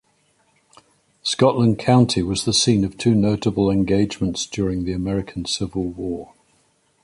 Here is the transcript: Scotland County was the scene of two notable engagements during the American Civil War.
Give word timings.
Scotland 1.21 1.77
County 1.77 2.23
was 2.23 2.43
the 2.43 2.55
scene 2.55 2.83
of 2.83 2.97
two 2.97 3.13
notable 3.13 3.69
engagements 3.69 4.47
during 4.47 4.83
the 4.83 4.93
American 4.93 5.45
Civil 5.45 5.83
War. 5.91 6.33